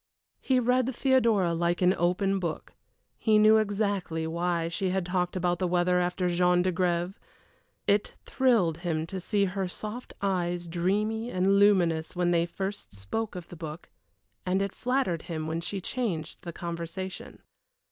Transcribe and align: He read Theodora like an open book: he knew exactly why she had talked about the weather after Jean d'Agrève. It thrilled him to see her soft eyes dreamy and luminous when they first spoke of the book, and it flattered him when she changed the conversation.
He 0.39 0.59
read 0.59 0.89
Theodora 0.95 1.53
like 1.53 1.79
an 1.83 1.93
open 1.95 2.39
book: 2.39 2.73
he 3.19 3.37
knew 3.37 3.57
exactly 3.57 4.25
why 4.25 4.67
she 4.67 4.89
had 4.89 5.05
talked 5.05 5.35
about 5.35 5.59
the 5.59 5.67
weather 5.67 5.99
after 5.99 6.27
Jean 6.27 6.63
d'Agrève. 6.63 7.13
It 7.85 8.15
thrilled 8.25 8.79
him 8.79 9.05
to 9.05 9.19
see 9.19 9.45
her 9.45 9.67
soft 9.67 10.13
eyes 10.19 10.67
dreamy 10.67 11.29
and 11.29 11.59
luminous 11.59 12.15
when 12.15 12.31
they 12.31 12.47
first 12.47 12.95
spoke 12.95 13.35
of 13.35 13.49
the 13.49 13.55
book, 13.55 13.91
and 14.43 14.59
it 14.63 14.73
flattered 14.73 15.21
him 15.21 15.45
when 15.45 15.61
she 15.61 15.79
changed 15.79 16.41
the 16.41 16.51
conversation. 16.51 17.43